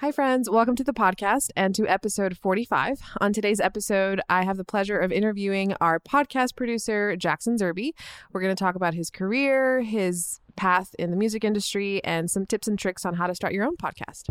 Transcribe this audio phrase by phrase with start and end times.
[0.00, 0.50] Hi, friends.
[0.50, 3.00] Welcome to the podcast and to episode 45.
[3.22, 7.92] On today's episode, I have the pleasure of interviewing our podcast producer, Jackson Zerby.
[8.30, 12.44] We're going to talk about his career, his path in the music industry, and some
[12.44, 14.28] tips and tricks on how to start your own podcast.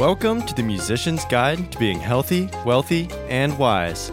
[0.00, 4.10] Welcome to the Musician's Guide to Being Healthy, Wealthy, and Wise.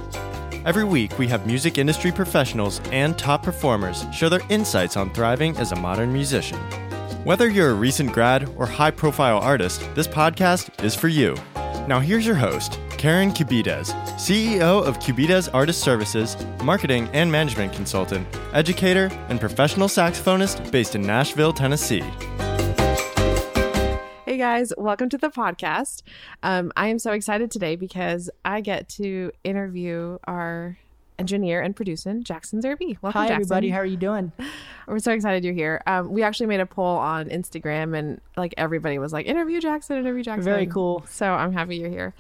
[0.66, 5.56] Every week, we have music industry professionals and top performers share their insights on thriving
[5.58, 6.58] as a modern musician.
[7.24, 11.36] Whether you're a recent grad or high profile artist, this podcast is for you.
[11.88, 18.28] Now, here's your host, Karen Cubides, CEO of Cubides Artist Services, marketing and management consultant,
[18.52, 22.04] educator, and professional saxophonist based in Nashville, Tennessee.
[24.36, 26.02] Hey guys, welcome to the podcast.
[26.44, 30.78] Um, I am so excited today because I get to interview our
[31.18, 32.98] engineer and producer, Jackson Zerby.
[33.02, 33.42] Welcome, Hi, Jackson.
[33.42, 33.70] everybody.
[33.70, 34.32] How are you doing?
[34.88, 35.82] We're so excited you're here.
[35.88, 39.98] Um, we actually made a poll on Instagram, and like everybody was like, "Interview Jackson,
[39.98, 41.04] interview Jackson." Very cool.
[41.10, 42.14] So I'm happy you're here.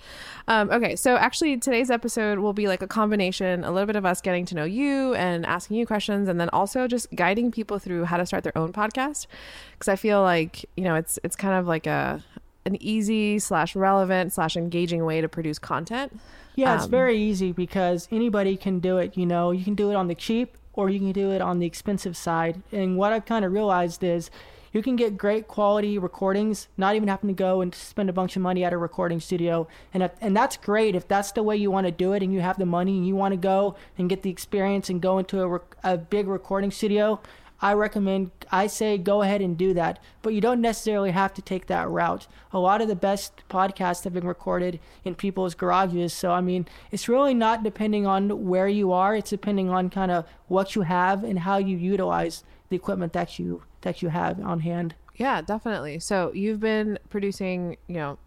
[0.47, 4.05] Um, okay, so actually today's episode will be like a combination, a little bit of
[4.05, 7.77] us getting to know you and asking you questions, and then also just guiding people
[7.77, 9.27] through how to start their own podcast.
[9.73, 12.23] Because I feel like you know it's it's kind of like a
[12.66, 16.20] an easy slash relevant slash engaging way to produce content.
[16.56, 19.17] Yeah, it's Um, very easy because anybody can do it.
[19.17, 21.59] You know, you can do it on the cheap or you can do it on
[21.59, 22.61] the expensive side.
[22.72, 24.30] And what I've kind of realized is
[24.73, 28.36] you can get great quality recordings, not even having to go and spend a bunch
[28.36, 29.67] of money at a recording studio.
[29.94, 32.33] And if, and that's great if that's the way you want to do it and
[32.33, 35.17] you have the money and you want to go and get the experience and go
[35.17, 37.22] into a, rec- a big recording studio.
[37.66, 41.41] I recommend, I say go ahead and do that, but you don't necessarily have to
[41.41, 42.27] take that route.
[42.53, 46.13] A lot of the best podcasts have been recorded in people's garages.
[46.13, 50.11] So, I mean, it's really not depending on where you are, it's depending on kind
[50.11, 54.39] of what you have and how you utilize the equipment that you that you have
[54.41, 54.93] on hand.
[55.16, 55.97] Yeah, definitely.
[55.97, 58.20] So you've been producing, you know,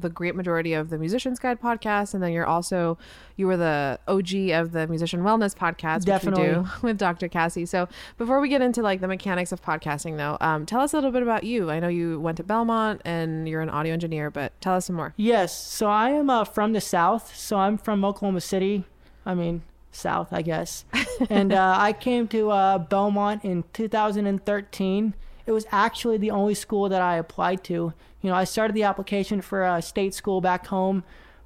[0.00, 2.98] the great majority of the Musician's Guide podcast, and then you're also
[3.36, 6.70] you were the OG of the Musician Wellness podcast, which we do Definitely.
[6.82, 7.28] with Dr.
[7.28, 7.66] Cassie.
[7.66, 10.96] So before we get into like the mechanics of podcasting, though, um, tell us a
[10.96, 11.70] little bit about you.
[11.70, 14.96] I know you went to Belmont and you're an audio engineer, but tell us some
[14.96, 15.14] more.
[15.16, 17.36] Yes, so I am uh, from the South.
[17.36, 18.84] So I'm from Oklahoma City.
[19.24, 19.62] I mean,
[19.96, 20.84] South, I guess.
[21.30, 25.14] and uh, I came to uh, Belmont in 2013.
[25.46, 27.92] It was actually the only school that I applied to.
[28.26, 31.04] You know, I started the application for a state school back home,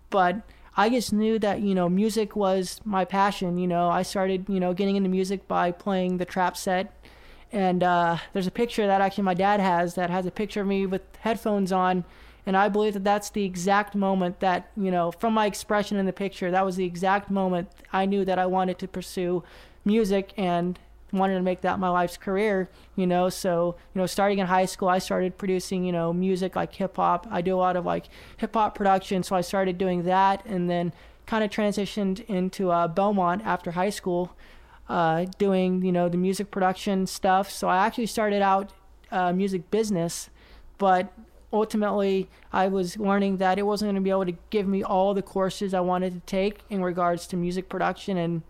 [0.08, 0.40] but
[0.78, 3.58] I just knew that, you know, music was my passion.
[3.58, 7.04] You know, I started, you know, getting into music by playing the trap set.
[7.52, 10.68] And uh, there's a picture that actually my dad has that has a picture of
[10.68, 12.02] me with headphones on.
[12.46, 16.06] And I believe that that's the exact moment that, you know, from my expression in
[16.06, 19.44] the picture, that was the exact moment I knew that I wanted to pursue
[19.84, 20.78] music and
[21.12, 23.28] wanted to make that my life's career, you know.
[23.28, 26.96] So, you know, starting in high school, I started producing, you know, music like hip
[26.96, 27.26] hop.
[27.30, 28.06] I do a lot of like
[28.36, 29.22] hip hop production.
[29.22, 30.92] So I started doing that and then
[31.26, 34.36] kind of transitioned into uh, Belmont after high school,
[34.88, 37.50] uh, doing, you know, the music production stuff.
[37.50, 38.72] So I actually started out
[39.10, 40.30] uh, music business,
[40.78, 41.12] but
[41.52, 45.14] ultimately I was learning that it wasn't going to be able to give me all
[45.14, 48.42] the courses I wanted to take in regards to music production and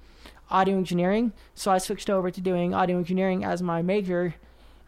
[0.51, 1.33] audio engineering.
[1.55, 4.35] So I switched over to doing audio engineering as my major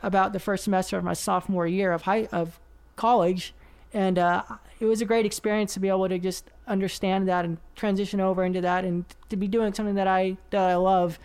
[0.03, 2.59] about the first semester of my sophomore year of high of
[2.97, 3.55] college,
[3.95, 4.43] and uh,
[4.81, 8.45] it was a great experience to be able to just understand that and transition over
[8.45, 11.19] into that and to be doing something that I that I love.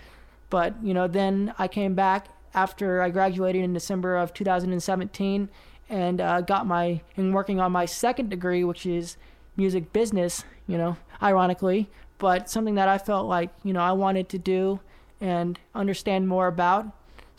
[0.49, 5.49] But you know, then I came back after I graduated in December of 2017
[5.89, 9.17] and uh, got my and working on my second degree, which is
[9.55, 10.43] music business.
[10.67, 14.79] You know, ironically, but something that I felt like you know I wanted to do
[15.19, 16.87] and understand more about.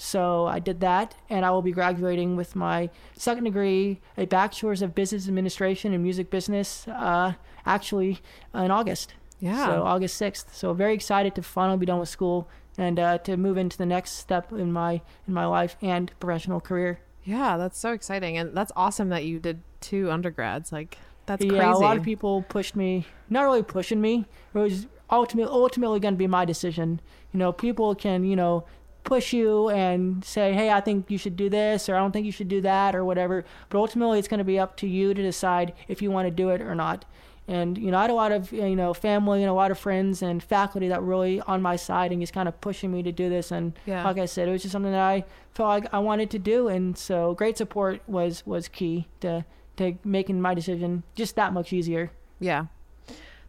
[0.00, 4.80] So I did that, and I will be graduating with my second degree, a bachelor's
[4.80, 7.32] of business administration and music business, uh,
[7.66, 8.20] actually
[8.54, 9.14] in August.
[9.40, 9.66] Yeah.
[9.66, 10.54] So August sixth.
[10.54, 13.86] So very excited to finally be done with school and uh, to move into the
[13.86, 17.00] next step in my in my life and professional career.
[17.24, 20.72] Yeah, that's so exciting, and that's awesome that you did two undergrads.
[20.72, 21.70] Like that's yeah, crazy.
[21.70, 23.06] a lot of people pushed me.
[23.30, 24.24] Not really pushing me.
[24.54, 27.00] It was ultimately ultimately going to be my decision.
[27.32, 28.64] You know, people can you know
[29.04, 32.26] push you and say, hey, I think you should do this, or I don't think
[32.26, 33.44] you should do that, or whatever.
[33.68, 36.30] But ultimately, it's going to be up to you to decide if you want to
[36.30, 37.04] do it or not.
[37.46, 39.78] And you know, I had a lot of you know family and a lot of
[39.78, 43.02] friends and faculty that were really on my side and just kind of pushing me
[43.02, 43.50] to do this.
[43.50, 44.04] And Yeah.
[44.04, 46.68] like I said, it was just something that I felt like I wanted to do,
[46.68, 49.44] and so great support was was key to
[49.78, 52.10] to making my decision just that much easier.
[52.38, 52.66] Yeah.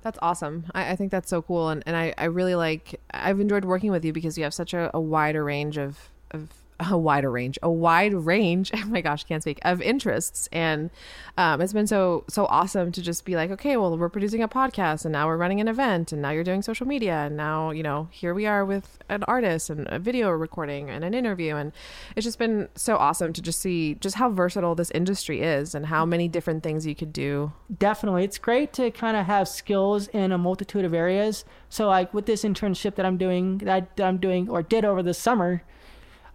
[0.01, 0.65] That's awesome.
[0.73, 1.69] I, I think that's so cool.
[1.69, 4.73] And, and I, I really like, I've enjoyed working with you because you have such
[4.73, 6.49] a, a wider range of, of
[6.79, 8.71] a wider range, a wide range.
[8.79, 10.89] Oh my gosh, can't speak of interests, and
[11.37, 14.47] um, it's been so so awesome to just be like, okay, well, we're producing a
[14.47, 17.71] podcast, and now we're running an event, and now you're doing social media, and now
[17.71, 21.55] you know here we are with an artist and a video recording and an interview,
[21.55, 21.73] and
[22.15, 25.87] it's just been so awesome to just see just how versatile this industry is and
[25.87, 27.51] how many different things you could do.
[27.77, 31.43] Definitely, it's great to kind of have skills in a multitude of areas.
[31.67, 35.13] So, like with this internship that I'm doing, that I'm doing or did over the
[35.13, 35.63] summer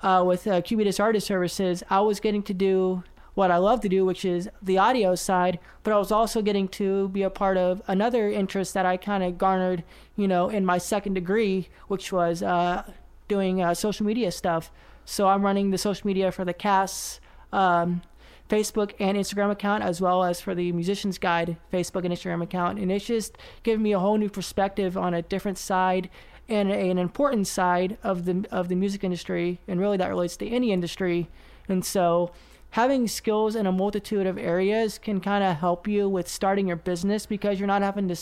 [0.04, 3.02] uh, with uh, Cubides Artist Services, I was getting to do
[3.32, 6.68] what I love to do, which is the audio side, but I was also getting
[6.68, 9.82] to be a part of another interest that I kind of garnered,
[10.14, 12.84] you know, in my second degree, which was uh,
[13.26, 14.70] doing uh, social media stuff.
[15.06, 17.18] So I'm running the social media for the CAS
[17.52, 18.02] um,
[18.48, 22.78] Facebook and Instagram account, as well as for the Musicians Guide Facebook and Instagram account.
[22.78, 26.10] And it's just given me a whole new perspective on a different side
[26.48, 30.36] and a, an important side of the of the music industry, and really that relates
[30.38, 31.28] to any industry.
[31.68, 32.32] And so,
[32.70, 36.76] having skills in a multitude of areas can kind of help you with starting your
[36.76, 38.16] business because you're not having to,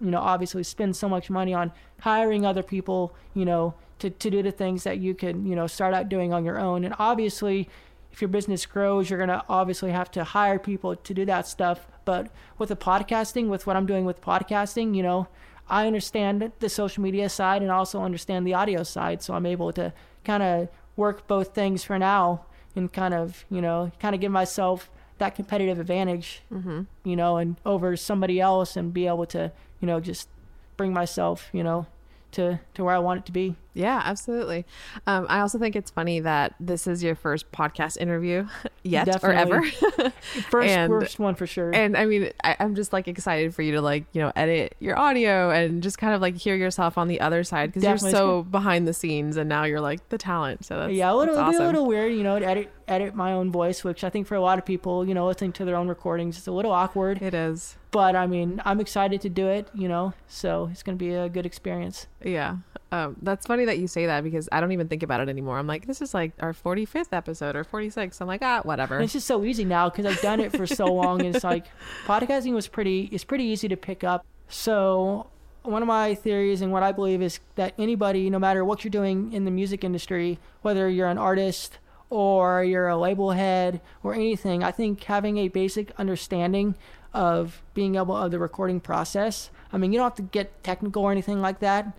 [0.00, 4.30] you know, obviously spend so much money on hiring other people, you know, to to
[4.30, 6.84] do the things that you could, you know, start out doing on your own.
[6.84, 7.68] And obviously,
[8.12, 11.86] if your business grows, you're gonna obviously have to hire people to do that stuff.
[12.04, 15.28] But with the podcasting, with what I'm doing with podcasting, you know,
[15.68, 19.22] I understand the social media side and also understand the audio side.
[19.22, 19.92] So I'm able to
[20.24, 22.44] kind of work both things for now
[22.76, 26.82] and kind of, you know, kind of give myself that competitive advantage, mm-hmm.
[27.04, 30.28] you know, and over somebody else and be able to, you know, just
[30.76, 31.86] bring myself, you know,
[32.32, 33.56] to to where I want it to be.
[33.74, 34.64] Yeah, absolutely.
[35.06, 38.46] Um, I also think it's funny that this is your first podcast interview
[38.84, 39.52] yet Definitely.
[39.52, 40.10] or ever.
[40.48, 41.74] first, and, first one for sure.
[41.74, 44.76] And I mean, I, am just like excited for you to like you know edit
[44.78, 48.10] your audio and just kind of like hear yourself on the other side because you're
[48.10, 50.64] so behind the scenes and now you're like the talent.
[50.64, 51.60] So that's yeah, a little, awesome.
[51.60, 54.34] a little weird, you know, to edit edit my own voice, which I think for
[54.36, 57.20] a lot of people, you know, listening to their own recordings, it's a little awkward.
[57.22, 57.76] It is.
[57.90, 61.14] But I mean, I'm excited to do it, you know, so it's going to be
[61.14, 62.06] a good experience.
[62.22, 62.56] Yeah.
[62.94, 65.58] Um, that's funny that you say that because I don't even think about it anymore.
[65.58, 68.20] I'm like, this is like our 45th episode or 46.
[68.20, 68.94] I'm like, ah, whatever.
[68.94, 71.20] And it's just so easy now because I've done it for so long.
[71.20, 71.66] And it's like
[72.06, 74.24] podcasting was pretty, it's pretty easy to pick up.
[74.48, 75.26] So
[75.64, 78.92] one of my theories and what I believe is that anybody, no matter what you're
[78.92, 81.78] doing in the music industry, whether you're an artist
[82.10, 86.76] or you're a label head or anything, I think having a basic understanding
[87.14, 89.50] of being able of the recording process.
[89.72, 91.96] I mean, you don't have to get technical or anything like that,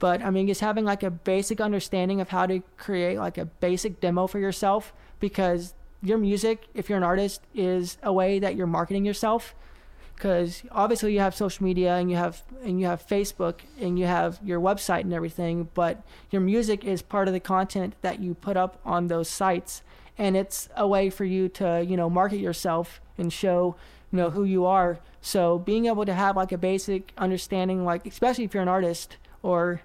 [0.00, 3.44] but I mean, just having like a basic understanding of how to create like a
[3.44, 8.56] basic demo for yourself because your music, if you're an artist, is a way that
[8.56, 9.54] you're marketing yourself.
[10.16, 14.06] Because obviously you have social media and you have and you have Facebook and you
[14.06, 18.34] have your website and everything, but your music is part of the content that you
[18.34, 19.82] put up on those sites,
[20.18, 23.76] and it's a way for you to you know market yourself and show
[24.12, 24.98] you know who you are.
[25.22, 29.16] So being able to have like a basic understanding, like especially if you're an artist
[29.42, 29.82] or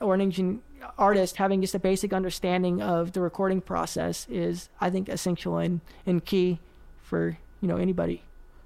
[0.00, 0.62] or an engine
[0.96, 5.80] artist having just a basic understanding of the recording process is I think essential and,
[6.06, 6.60] and key
[7.02, 8.22] for you know anybody.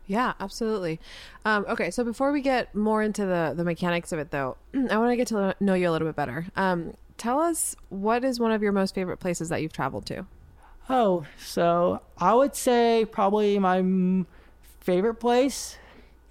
[0.07, 1.01] Yeah, absolutely.
[1.45, 4.99] Um, okay, so before we get more into the the mechanics of it, though, I
[4.99, 6.47] want to get to know you a little bit better.
[6.57, 10.27] Um, tell us what is one of your most favorite places that you've traveled to.
[10.91, 14.27] Oh, so I would say probably my m-
[14.81, 15.79] favorite place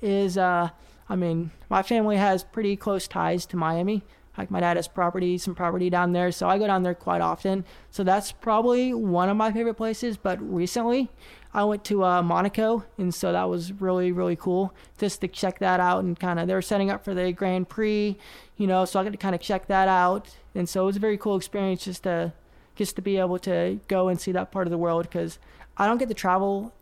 [0.01, 0.37] is.
[0.37, 0.69] Uh,
[1.09, 4.03] I mean, my family has pretty close ties to Miami.
[4.37, 7.21] Like my dad has property, some property down there, so I go down there quite
[7.21, 7.65] often.
[7.89, 10.15] So that's probably one of my favorite places.
[10.17, 11.09] But recently,
[11.53, 15.59] I went to uh, Monaco, and so that was really really cool just to check
[15.59, 18.17] that out and kind of they were setting up for the Grand Prix,
[18.55, 20.95] you know, so I got to kind of check that out, and so it was
[20.95, 22.31] a very cool experience just to
[22.75, 25.39] just to be able to go and see that part of the world because
[25.75, 26.73] I don't get to travel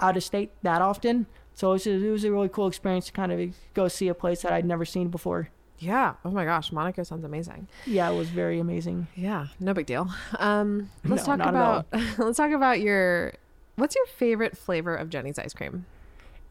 [0.00, 1.26] out of state that often.
[1.54, 4.08] So it was, a, it was a really cool experience to kind of go see
[4.08, 5.48] a place that I'd never seen before.
[5.78, 6.14] Yeah.
[6.24, 7.68] Oh my gosh, Monaco sounds amazing.
[7.84, 9.08] Yeah, it was very amazing.
[9.14, 10.08] Yeah, no big deal.
[10.38, 11.86] Um, let's no, talk about
[12.18, 13.34] let's talk about your
[13.76, 15.86] what's your favorite flavor of Jeni's ice cream?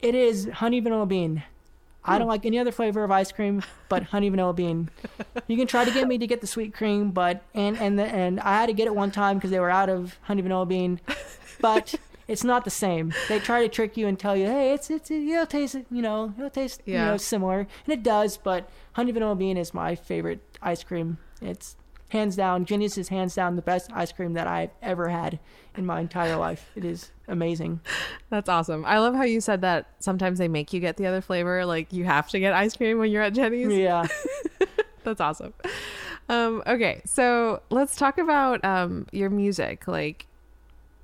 [0.00, 1.42] It is honey vanilla bean.
[2.08, 2.30] I don't hmm.
[2.30, 4.90] like any other flavor of ice cream but honey vanilla bean.
[5.48, 8.04] You can try to get me to get the sweet cream, but and and the,
[8.04, 10.66] and I had to get it one time because they were out of honey vanilla
[10.66, 11.00] bean.
[11.60, 11.94] But
[12.28, 13.14] it's not the same.
[13.28, 16.34] They try to trick you and tell you, hey, it's it's it'll taste you know
[16.36, 16.92] it'll taste yeah.
[16.92, 18.36] you know similar, and it does.
[18.36, 21.18] But honey vanilla bean is my favorite ice cream.
[21.40, 21.76] It's
[22.08, 25.38] hands down, Jeni's is hands down the best ice cream that I've ever had
[25.76, 26.70] in my entire life.
[26.74, 27.80] It is amazing.
[28.30, 28.84] That's awesome.
[28.84, 31.64] I love how you said that sometimes they make you get the other flavor.
[31.66, 33.72] Like you have to get ice cream when you're at Jeni's.
[33.72, 34.06] Yeah.
[35.04, 35.54] That's awesome.
[36.28, 39.86] Um, okay, so let's talk about um, your music.
[39.86, 40.26] Like,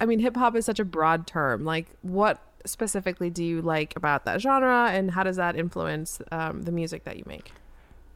[0.02, 1.64] I mean, hip hop is such a broad term.
[1.64, 6.62] Like, what specifically do you like about that genre, and how does that influence um,
[6.62, 7.52] the music that you make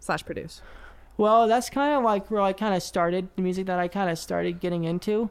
[0.01, 0.63] slash produce?
[1.17, 4.11] Well, that's kind of like where I kind of started the music that I kind
[4.11, 5.31] of started getting into.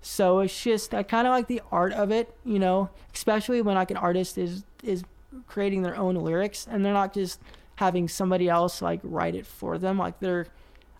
[0.00, 3.76] So it's just I kind of like the art of it, you know, especially when
[3.76, 5.04] like an artist is is
[5.46, 7.40] creating their own lyrics and they're not just
[7.76, 9.96] having somebody else like write it for them.
[9.96, 10.48] Like they're,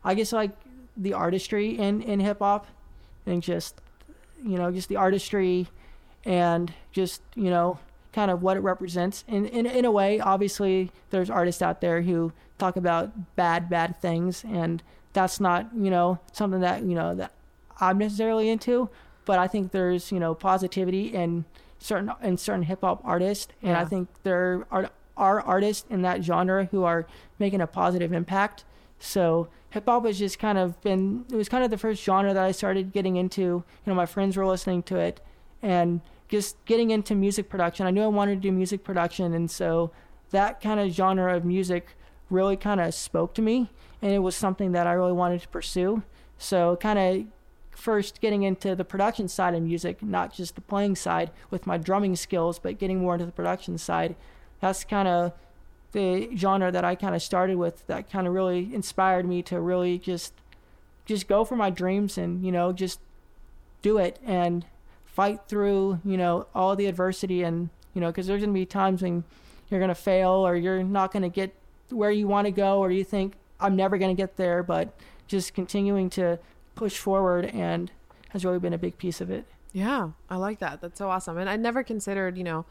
[0.04, 0.52] I guess like
[0.96, 2.68] the artistry in in hip hop,
[3.26, 3.80] and just
[4.44, 5.66] you know just the artistry,
[6.24, 7.78] and just you know
[8.12, 9.24] kind of what it represents.
[9.26, 14.00] In in in a way, obviously there's artists out there who talk about bad bad
[14.00, 14.82] things, and
[15.12, 17.32] that's not you know something that you know that
[17.80, 18.88] I'm necessarily into.
[19.24, 21.44] But I think there's you know positivity in
[21.78, 23.80] certain in certain hip hop artists, and Yeah.
[23.80, 27.06] I think there are are artists in that genre who are
[27.38, 28.64] making a positive impact.
[28.98, 32.32] So hip hop has just kind of been it was kind of the first genre
[32.32, 33.42] that I started getting into.
[33.42, 35.20] You know, my friends were listening to it
[35.62, 37.84] and just getting into music production.
[37.84, 39.90] I knew I wanted to do music production and so
[40.30, 41.96] that kind of genre of music
[42.30, 43.68] really kind of spoke to me
[44.00, 46.04] and it was something that I really wanted to pursue.
[46.38, 47.26] So kind of
[47.76, 51.78] first getting into the production side of music, not just the playing side with my
[51.78, 54.14] drumming skills, but getting more into the production side.
[54.60, 55.32] That's kind of
[55.94, 59.60] the genre that I kind of started with that kind of really inspired me to
[59.60, 60.34] really just
[61.06, 62.98] just go for my dreams and you know just
[63.80, 64.66] do it and
[65.06, 69.02] fight through you know all the adversity and you know because there's to be times
[69.02, 69.22] when
[69.70, 71.54] you're to fail or you're not to get
[71.90, 74.92] where you want to go or you think I'm never to get there but
[75.28, 76.40] just continuing to
[76.74, 77.92] push forward and
[78.30, 79.46] has really been a big piece of it.
[79.72, 80.80] Yeah, I like that.
[80.80, 81.38] That's so awesome.
[81.38, 82.64] And I never considered, you know,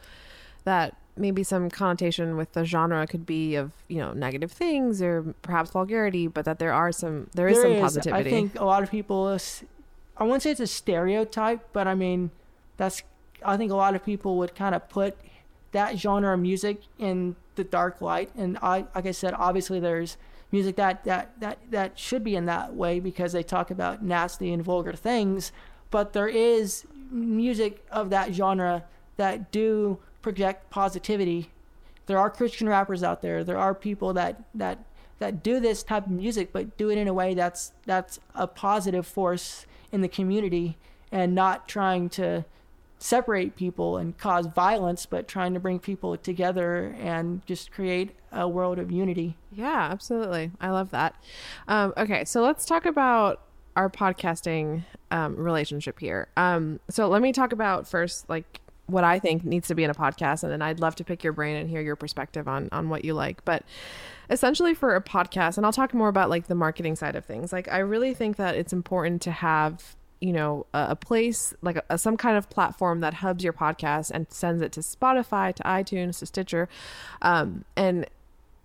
[0.65, 5.21] that maybe some connotation with the genre could be of, you know, negative things or
[5.41, 8.29] perhaps vulgarity, but that there are some, there is There some positivity.
[8.29, 9.63] I think a lot of people, is-
[10.17, 12.31] I wouldn't say it's a stereotype, but I mean,
[12.77, 13.03] that's,
[13.45, 15.15] I think a lot of people would kind of put
[15.71, 18.29] that genre of music in the dark light.
[18.35, 20.17] And I, like I said, obviously there's
[20.51, 24.51] music that, that, that, that should be in that way because they talk about nasty
[24.53, 25.51] and vulgar things.
[25.91, 28.83] But there is music of that genre
[29.17, 31.51] that do project positivity.
[32.07, 33.43] There are Christian rappers out there.
[33.43, 34.79] There are people that, that
[35.19, 38.45] that do this type of music but do it in a way that's that's a
[38.45, 40.75] positive force in the community
[41.13, 42.43] and not trying to
[42.99, 48.49] separate people and cause violence but trying to bring people together and just create a
[48.49, 50.51] world of unity Yeah, absolutely.
[50.59, 51.15] I love that.
[51.67, 53.41] Um, okay, so let's talk about
[53.75, 56.27] our podcasting um, relationship here.
[56.35, 59.89] Um, so let me talk about first, like what I think needs to be in
[59.89, 62.69] a podcast, and then I'd love to pick your brain and hear your perspective on
[62.71, 63.43] on what you like.
[63.45, 63.63] But
[64.29, 67.53] essentially, for a podcast, and I'll talk more about like the marketing side of things.
[67.53, 71.77] Like I really think that it's important to have you know a, a place like
[71.89, 75.61] a, some kind of platform that hubs your podcast and sends it to spotify to
[75.63, 76.69] itunes to stitcher
[77.21, 78.07] um, and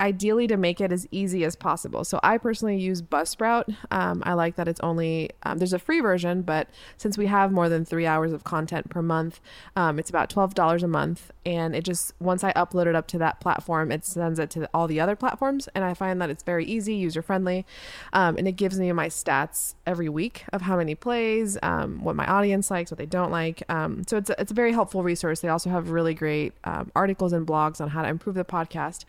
[0.01, 2.05] ideally to make it as easy as possible.
[2.05, 3.75] So I personally use Buzzsprout.
[3.91, 7.51] Um, I like that it's only um, there's a free version, but since we have
[7.53, 9.41] more than three hours of content per month,
[9.77, 13.07] um, it's about twelve dollars a month, and it just once I upload it up
[13.09, 16.31] to that platform, it sends it to all the other platforms, and I find that
[16.31, 17.67] it's very easy, user friendly,
[18.13, 22.15] um, and it gives me my stats every week of how many plays, um, what
[22.15, 23.63] my audience likes, what they don't like.
[23.69, 25.41] Um, so it's a, it's a very helpful resource.
[25.41, 26.53] They also have really great
[26.95, 29.05] articles and blogs on how to improve the podcast.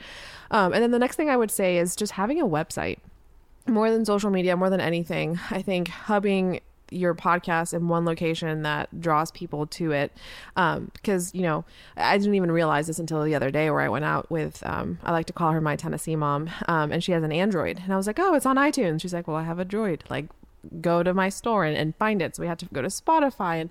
[0.79, 2.99] And then the next thing I would say is just having a website.
[3.67, 8.61] More than social media, more than anything, I think hubbing your podcast in one location
[8.61, 10.13] that draws people to it.
[10.55, 11.65] Um, because, you know,
[11.97, 14.99] I didn't even realize this until the other day where I went out with, um,
[15.03, 16.49] I like to call her my Tennessee mom.
[16.69, 17.81] Um, and she has an Android.
[17.83, 19.01] And I was like, oh, it's on iTunes.
[19.01, 20.09] She's like, well, I have a Droid.
[20.09, 20.27] Like,
[20.81, 22.35] go to my store and, and find it.
[22.35, 23.69] So we had to go to Spotify and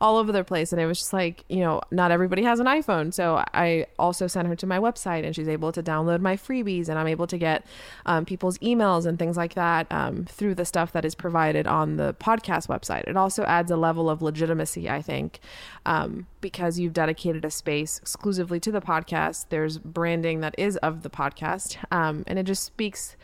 [0.00, 0.72] all over the place.
[0.72, 3.12] And it was just like, you know, not everybody has an iPhone.
[3.12, 6.88] So I also sent her to my website and she's able to download my freebies
[6.88, 7.66] and I'm able to get
[8.06, 11.96] um, people's emails and things like that um, through the stuff that is provided on
[11.96, 13.04] the podcast website.
[13.06, 15.40] It also adds a level of legitimacy, I think,
[15.86, 19.46] um, because you've dedicated a space exclusively to the podcast.
[19.50, 21.76] There's branding that is of the podcast.
[21.90, 23.16] Um, and it just speaks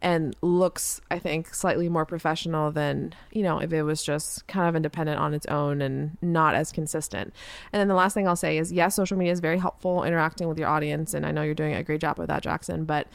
[0.00, 4.68] and looks i think slightly more professional than you know if it was just kind
[4.68, 7.34] of independent on its own and not as consistent
[7.72, 10.48] and then the last thing i'll say is yes social media is very helpful interacting
[10.48, 13.06] with your audience and i know you're doing a great job with that jackson but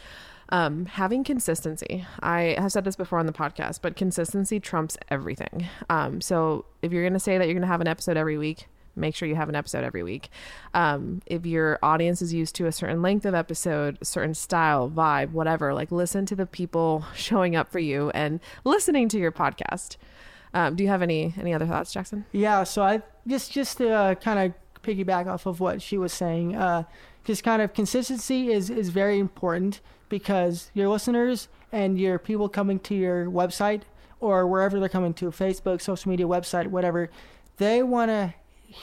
[0.49, 2.05] Um, having consistency.
[2.19, 5.67] I have said this before on the podcast, but consistency trumps everything.
[5.89, 8.37] Um, so if you're going to say that you're going to have an episode every
[8.37, 10.29] week, make sure you have an episode every week.
[10.73, 15.31] Um, if your audience is used to a certain length of episode, certain style, vibe,
[15.31, 19.97] whatever, like listen to the people showing up for you and listening to your podcast.
[20.53, 22.25] Um, do you have any any other thoughts, Jackson?
[22.31, 26.13] Yeah, so I just just to uh, kind of piggyback off of what she was
[26.13, 26.83] saying, uh,
[27.23, 32.77] just kind of consistency is is very important because your listeners and your people coming
[32.79, 33.81] to your website
[34.19, 37.09] or wherever they're coming to, Facebook, social media, website, whatever,
[37.57, 38.33] they want to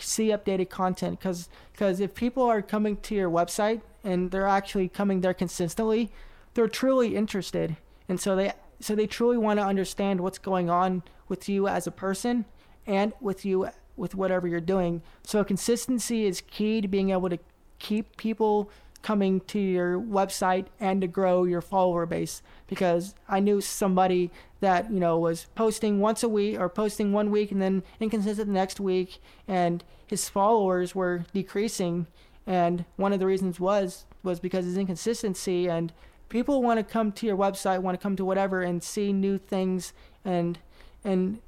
[0.00, 4.88] see updated content because because if people are coming to your website and they're actually
[4.88, 6.10] coming there consistently,
[6.54, 7.76] they're truly interested,
[8.08, 11.86] and so they so they truly want to understand what's going on with you as
[11.86, 12.44] a person
[12.86, 15.02] and with you with whatever you're doing.
[15.22, 17.38] So consistency is key to being able to
[17.78, 18.70] keep people
[19.02, 22.42] coming to your website and to grow your follower base.
[22.66, 24.30] Because I knew somebody
[24.60, 28.48] that you know was posting once a week or posting one week and then inconsistent
[28.48, 32.06] the next week and his followers were decreasing.
[32.46, 35.68] And one of the reasons was was because his inconsistency.
[35.68, 35.92] And
[36.28, 39.36] people want to come to your website want to come to whatever and see new
[39.36, 39.92] things
[40.24, 40.58] and
[41.04, 41.40] and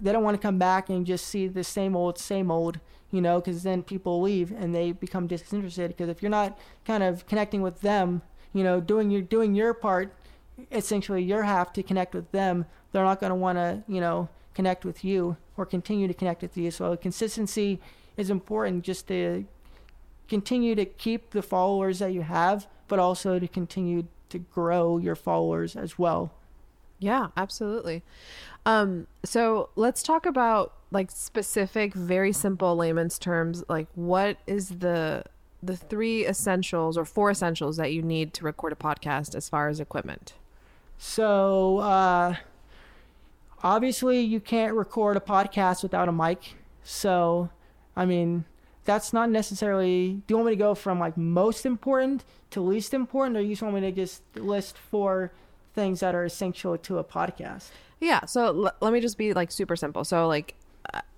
[0.00, 2.80] they don't want to come back and just see the same old same old
[3.10, 5.88] you know, because then people leave and they become disinterested.
[5.88, 8.22] Because if you're not kind of connecting with them,
[8.52, 10.14] you know, doing your doing your part,
[10.72, 14.28] essentially your half to connect with them, they're not going to want to, you know,
[14.54, 16.70] connect with you or continue to connect with you.
[16.70, 17.80] So consistency
[18.16, 19.46] is important, just to
[20.28, 25.14] continue to keep the followers that you have, but also to continue to grow your
[25.14, 26.32] followers as well.
[26.98, 28.02] Yeah, absolutely.
[28.68, 33.64] Um, so let's talk about like specific, very simple layman's terms.
[33.66, 35.24] Like, what is the
[35.62, 39.68] the three essentials or four essentials that you need to record a podcast as far
[39.68, 40.34] as equipment?
[40.98, 42.36] So, uh,
[43.62, 46.54] obviously, you can't record a podcast without a mic.
[46.84, 47.48] So,
[47.96, 48.44] I mean,
[48.84, 50.20] that's not necessarily.
[50.26, 53.50] Do you want me to go from like most important to least important, or you
[53.50, 55.32] just want me to just list four
[55.74, 57.70] things that are essential to a podcast?
[58.00, 58.24] Yeah.
[58.26, 60.04] So l- let me just be like super simple.
[60.04, 60.54] So like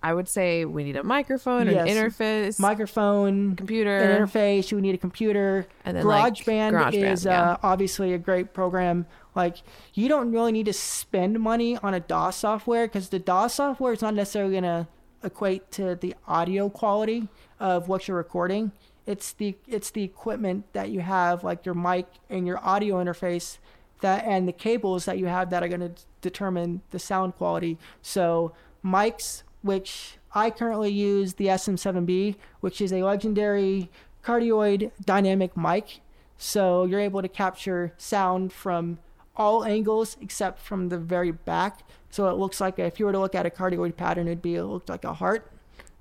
[0.02, 1.88] I would say we need a microphone, yes.
[1.88, 4.72] an interface, microphone, computer, an interface.
[4.72, 5.66] We need a computer.
[5.84, 7.52] And then GarageBand like, GarageBand is yeah.
[7.52, 9.06] uh, obviously a great program.
[9.34, 9.58] Like
[9.94, 13.92] you don't really need to spend money on a DAW software because the DAW software
[13.92, 14.88] is not necessarily going to
[15.22, 18.72] equate to the audio quality of what you're recording.
[19.06, 23.58] It's the it's the equipment that you have, like your mic and your audio interface,
[24.00, 27.78] that and the cables that you have that are going to determine the sound quality.
[28.02, 28.52] So
[28.84, 33.90] mics which I currently use the SM7B, which is a legendary
[34.24, 36.00] cardioid dynamic mic.
[36.38, 38.98] So you're able to capture sound from
[39.36, 41.80] all angles except from the very back.
[42.10, 44.56] So it looks like if you were to look at a cardioid pattern, it'd be
[44.56, 45.50] it looked like a heart,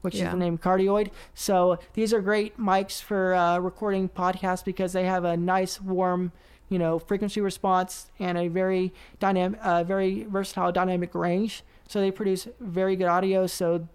[0.02, 0.26] which yeah.
[0.26, 1.12] is the name cardioid.
[1.34, 6.32] So these are great mics for uh, recording podcasts because they have a nice warm,
[6.70, 11.64] you know, frequency response and a very dynamic, uh, very versatile dynamic range.
[11.88, 13.48] So they produce very good audio.
[13.48, 13.88] So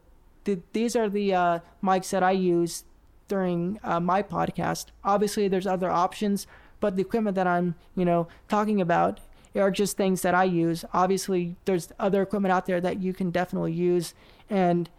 [0.45, 2.85] th- these are the uh, mics that I use
[3.29, 4.87] during uh, my podcast.
[5.05, 6.47] Obviously, there's other options,
[6.81, 9.21] but the equipment that I'm, you know, talking about
[9.57, 10.85] are just things that I use.
[10.93, 14.15] Obviously, there's other equipment out there that you can definitely use,
[14.51, 14.91] and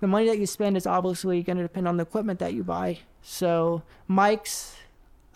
[0.00, 2.62] the money that you spend is obviously going to depend on the equipment that you
[2.62, 2.98] buy.
[3.22, 4.74] So mics,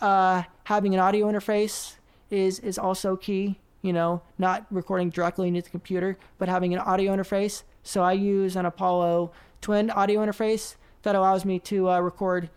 [0.01, 1.95] uh, having an audio interface
[2.29, 6.79] is is also key you know, not recording directly into the computer, but having an
[6.79, 7.63] audio interface.
[7.83, 9.31] So I use an Apollo
[9.61, 12.49] twin audio interface that allows me to uh, record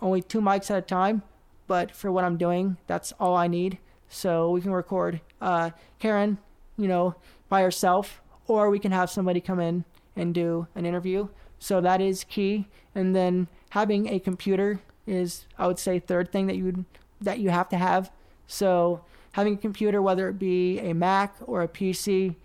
[0.00, 1.22] only two mics at a time.
[1.66, 3.78] But for what I'm doing, that's all I need.
[4.08, 6.38] So we can record uh, Karen,
[6.78, 7.16] you know,
[7.50, 9.84] by herself, or we can have somebody come in
[10.16, 11.28] and do an interview.
[11.58, 12.66] So that is key.
[12.94, 16.84] And then having a computer is, I would say, third thing that you
[17.20, 18.10] that you have to have.
[18.46, 22.36] So having a computer, whether it be a Mac or a PC,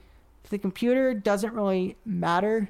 [0.50, 2.70] the computer doesn't really matter.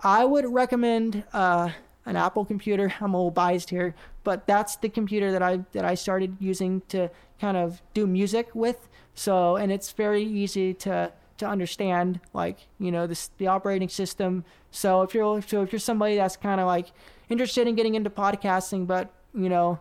[0.00, 1.70] I would recommend uh,
[2.04, 2.92] an Apple computer.
[3.00, 6.82] I'm a little biased here, but that's the computer that I that I started using
[6.88, 7.10] to
[7.40, 8.88] kind of do music with.
[9.14, 14.44] So, and it's very easy to to understand, like you know, this the operating system.
[14.70, 16.92] So if you're so if you're somebody that's kind of like
[17.28, 19.78] interested in getting into podcasting, but you know,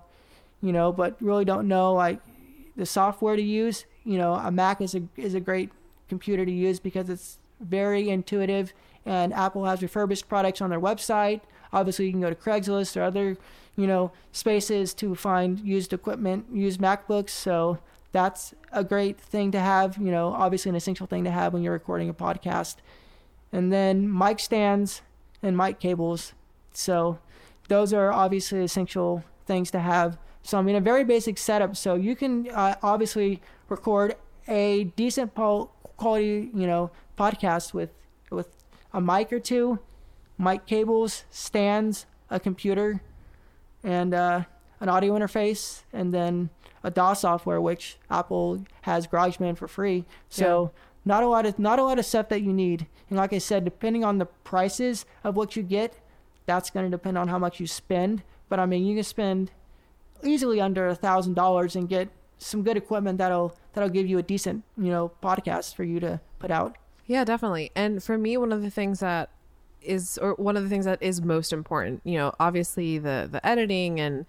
[0.61, 2.19] you know, but really don't know like
[2.75, 5.71] the software to use, you know, a Mac is a is a great
[6.09, 8.73] computer to use because it's very intuitive.
[9.05, 11.41] And Apple has refurbished products on their website.
[11.71, 13.37] Obviously, you can go to Craigslist or other,
[13.75, 17.29] you know, spaces to find used equipment, used MacBooks.
[17.29, 17.79] So
[18.15, 19.97] that's a great thing to have.
[19.97, 22.77] You know, obviously an essential thing to have when you're recording a podcast.
[23.51, 25.01] And then mic stands
[25.43, 26.33] and mic cables.
[26.71, 27.19] So
[27.67, 30.17] those are obviously essential things to have.
[30.43, 31.75] So I mean, a very basic setup.
[31.75, 34.15] So you can uh, obviously record
[34.47, 37.89] a decent quality, you know, podcast with
[38.31, 38.47] with
[38.93, 39.79] a mic or two,
[40.37, 43.01] mic cables, stands, a computer,
[43.83, 44.43] and uh,
[44.79, 46.49] an audio interface, and then
[46.85, 50.05] a DAW software, which Apple has GarageBand for free.
[50.29, 50.81] So yeah.
[51.03, 52.85] not a lot of not a lot of stuff that you need.
[53.09, 55.97] And like I said, depending on the prices of what you get,
[56.45, 58.21] that's going to depend on how much you spend.
[58.49, 59.51] But I mean, you can spend
[60.23, 64.23] easily under a thousand dollars and get some good equipment that'll that'll give you a
[64.23, 66.77] decent you know podcast for you to put out.
[67.07, 67.71] Yeah, definitely.
[67.75, 69.31] And for me, one of the things that
[69.81, 73.43] is or one of the things that is most important, you know, obviously the the
[73.43, 74.27] editing and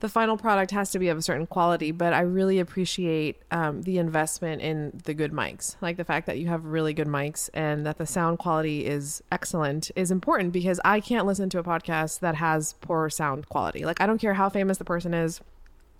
[0.00, 3.82] the final product has to be of a certain quality, but I really appreciate um,
[3.82, 5.76] the investment in the good mics.
[5.80, 9.22] Like the fact that you have really good mics and that the sound quality is
[9.30, 13.84] excellent is important because I can't listen to a podcast that has poor sound quality.
[13.84, 15.40] Like I don't care how famous the person is,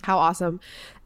[0.03, 0.61] how awesome.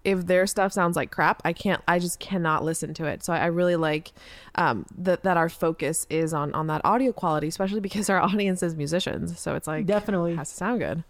[0.05, 1.83] If their stuff sounds like crap, I can't.
[1.87, 3.23] I just cannot listen to it.
[3.23, 4.13] So I, really like
[4.55, 8.63] um, that that our focus is on on that audio quality, especially because our audience
[8.63, 9.39] is musicians.
[9.39, 11.05] So it's like definitely has to sound good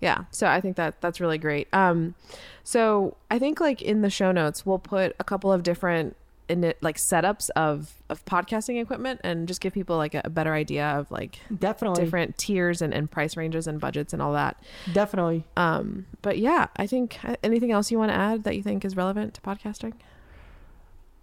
[0.00, 1.68] yeah so i think that that's really great.
[1.72, 2.14] Um
[2.62, 6.16] so i think like in the show notes we'll put a couple of different
[6.48, 10.30] in it like setups of of podcasting equipment and just give people like a, a,
[10.30, 12.02] better idea of like definitely.
[12.02, 14.62] different tiers and, and price ranges and budgets and all that.
[14.92, 15.44] Definitely.
[15.56, 18.84] Um but yeah i think uh, anything else you want to add that you think
[18.84, 19.94] is relevant to podcasting?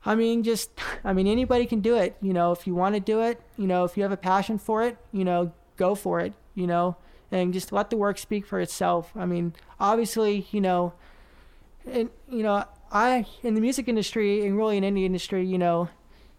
[0.04, 0.72] I mean just
[1.04, 2.18] i mean anybody can do it.
[2.22, 4.58] You know if you want to do it you know if you have a passion
[4.58, 6.96] for it you know go for it you know
[7.32, 9.12] and just let the work speak for itself.
[9.16, 10.94] I mean, obviously, you know,
[11.90, 15.90] and you know, I in the music industry and really in any industry, you know,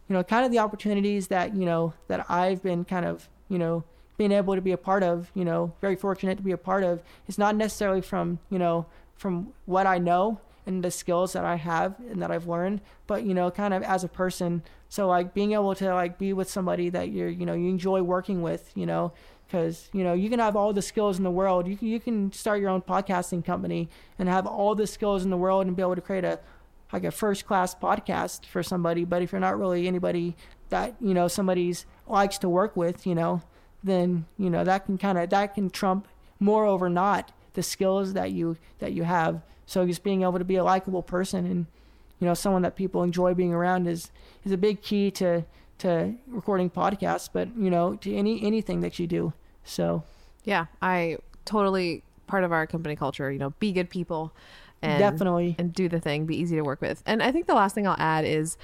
[0.08, 3.58] you know, kind of the opportunities that you know that I've been kind of you
[3.58, 3.84] know
[4.18, 6.84] being able to be a part of, you know, very fortunate to be a part
[6.84, 7.02] of.
[7.26, 11.56] It's not necessarily from you know from what I know and the skills that I
[11.56, 14.62] have and that I've learned, but you know, kind of as a person.
[14.88, 18.02] So like being able to like be with somebody that you're you know you enjoy
[18.02, 19.12] working with, you know,
[19.52, 21.68] because you know you can have all the skills in the world.
[21.68, 25.30] You can, you can start your own podcasting company and have all the skills in
[25.30, 26.40] the world and be able to create a
[26.90, 29.04] like a first class podcast for somebody.
[29.04, 30.36] But if you're not really anybody
[30.70, 33.42] that you know somebody's likes to work with you know
[33.84, 36.08] then you know that can kind of that can trump
[36.40, 39.42] more over not the skills that you that you have.
[39.66, 41.66] So just being able to be a likable person and
[42.20, 44.10] you know someone that people enjoy being around is
[44.44, 45.44] is a big key to
[45.78, 47.28] to recording podcasts.
[47.30, 49.34] But you know to any anything that you do
[49.64, 50.02] so,
[50.44, 54.32] yeah, I totally part of our company culture, you know, be good people
[54.80, 57.02] and definitely and do the thing, be easy to work with.
[57.06, 58.56] And I think the last thing I'll add is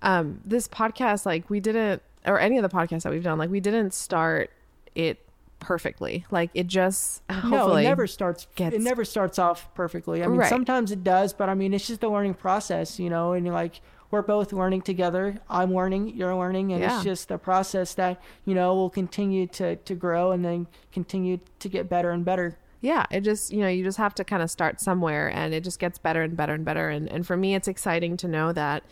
[0.00, 3.50] um this podcast like we didn't or any of the podcasts that we've done like
[3.50, 4.50] we didn't start
[4.94, 5.18] it
[5.60, 6.24] perfectly.
[6.30, 8.46] Like it just no, it never starts.
[8.54, 8.74] Gets...
[8.74, 10.22] It never starts off perfectly.
[10.22, 10.48] I mean, right.
[10.48, 13.32] sometimes it does, but I mean, it's just a learning process, you know.
[13.32, 15.38] And like we're both learning together.
[15.50, 16.96] I'm learning, you're learning, and yeah.
[16.96, 21.40] it's just a process that you know will continue to to grow and then continue
[21.58, 22.58] to get better and better.
[22.80, 25.64] Yeah, it just you know you just have to kind of start somewhere, and it
[25.64, 26.88] just gets better and better and better.
[26.88, 28.84] And and for me, it's exciting to know that,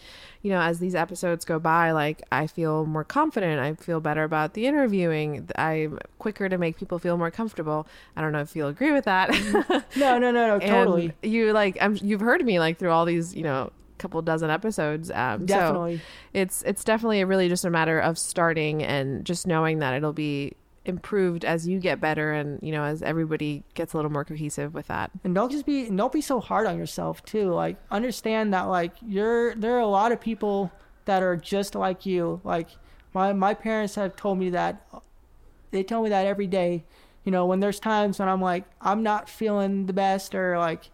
[0.42, 3.60] you know, as these episodes go by, like I feel more confident.
[3.60, 5.48] I feel better about the interviewing.
[5.56, 7.86] I'm quicker to make people feel more comfortable.
[8.16, 9.30] I don't know if you'll agree with that.
[9.96, 11.12] no, no, no, no, totally.
[11.22, 15.10] You like I'm, you've heard me like through all these you know couple dozen episodes.
[15.10, 19.78] Um, definitely, so it's it's definitely really just a matter of starting and just knowing
[19.80, 20.54] that it'll be
[20.86, 24.72] improved as you get better and you know as everybody gets a little more cohesive
[24.74, 25.10] with that.
[25.24, 27.52] And don't just be don't be so hard on yourself too.
[27.52, 30.70] Like understand that like you're there are a lot of people
[31.04, 32.40] that are just like you.
[32.44, 32.68] Like
[33.12, 34.86] my my parents have told me that
[35.70, 36.84] they tell me that every day.
[37.24, 40.90] You know when there's times when i'm like i'm not feeling the best or like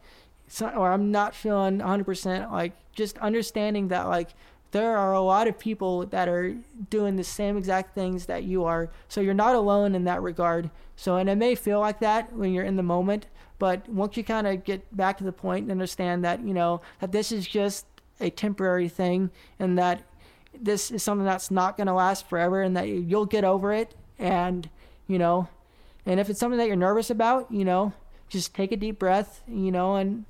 [0.61, 4.31] or i'm not feeling 100% like just understanding that like
[4.73, 6.57] there are a lot of people that are
[6.91, 8.91] doing the same exact things that you are.
[9.07, 10.71] So you're not alone in that regard.
[10.97, 13.27] So and it may feel like that when you're in the moment,
[13.59, 16.81] but once you kind of get back to the point and understand that, you know,
[17.01, 17.87] that this is just
[18.19, 20.03] a temporary thing and that
[20.59, 23.95] this is something that's not going to last forever and that you'll get over it
[24.19, 24.71] and,
[25.07, 25.49] you know,
[26.07, 27.93] and if it's something that you're nervous about, you know,
[28.29, 30.25] just take a deep breath, you know, and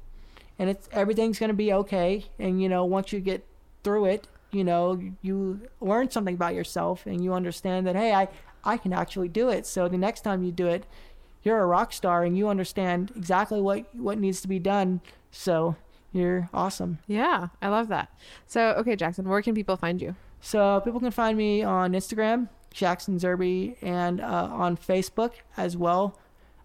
[0.58, 2.26] and it's everything's going to be okay.
[2.38, 3.44] And you know, once you get
[3.84, 8.28] through it, you know, you learn something about yourself, and you understand that hey, I
[8.64, 9.66] I can actually do it.
[9.66, 10.86] So the next time you do it,
[11.42, 15.00] you're a rock star, and you understand exactly what what needs to be done.
[15.30, 15.76] So
[16.12, 16.98] You're awesome.
[17.06, 18.10] Yeah, I love that.
[18.46, 20.14] So, okay, Jackson, where can people find you?
[20.40, 26.18] So people can find me on Instagram, Jackson Zerby, and uh, on Facebook as well.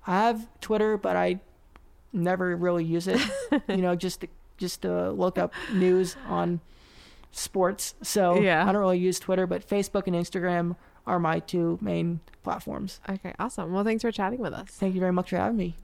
[0.06, 1.40] I have Twitter, but I
[2.14, 3.20] never really use it.
[3.68, 6.60] you know, just to, just to look up news on
[7.32, 7.96] sports.
[8.02, 8.68] So Yeah.
[8.68, 13.00] I don't really use Twitter, but Facebook and Instagram are my two main platforms.
[13.10, 13.72] Okay, awesome.
[13.72, 14.68] Well, thanks for chatting with us.
[14.70, 15.76] Thank you very much for having me.